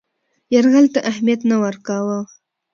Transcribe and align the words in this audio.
یرغل 0.53 0.85
ته 0.93 0.99
اهمیت 1.11 1.41
نه 1.49 1.55
ورکاوه. 1.63 2.19